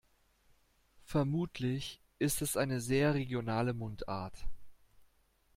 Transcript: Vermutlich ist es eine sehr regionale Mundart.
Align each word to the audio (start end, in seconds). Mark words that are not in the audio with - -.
Vermutlich 1.03 2.01
ist 2.17 2.41
es 2.41 2.57
eine 2.57 2.81
sehr 2.81 3.13
regionale 3.13 3.75
Mundart. 3.75 4.47